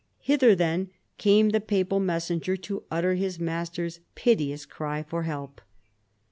Hither, 0.21 0.55
then, 0.55 0.89
came 1.19 1.49
the 1.49 1.61
papal 1.61 1.99
messenger 1.99 2.57
to 2.57 2.81
utter 2.89 3.13
his 3.13 3.39
master's 3.39 3.99
piteous 4.15 4.65
cry 4.65 5.03
for 5.03 5.21
help. 5.25 5.61